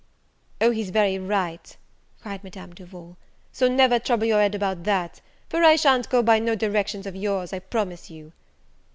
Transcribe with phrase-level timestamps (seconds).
[0.59, 1.77] "O, he's very right,"
[2.23, 3.17] cried Madame Duval,
[3.51, 7.15] "so never trouble your head about that; for I sha'n't go by no directions of
[7.15, 8.31] your's, I promise you."